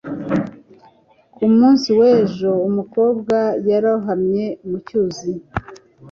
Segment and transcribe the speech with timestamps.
[1.35, 3.37] Ku munsi w'ejo, umukobwa
[3.69, 5.31] yarohamye mu cyuzi.